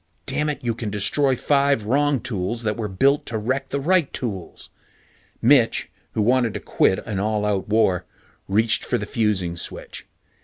[0.25, 0.63] Dammit!
[0.65, 4.71] You can destroy five wrong tools that were built to wreck the right tools.
[5.43, 8.05] Mitch, who wanted to quit an all out war,
[8.47, 10.07] reached for the fusing switch.